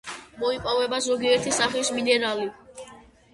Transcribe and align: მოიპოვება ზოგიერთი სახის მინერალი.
მოიპოვება 0.43 0.99
ზოგიერთი 1.07 1.53
სახის 1.59 1.93
მინერალი. 1.99 2.49